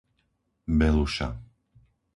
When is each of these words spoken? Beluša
Beluša 0.79 1.29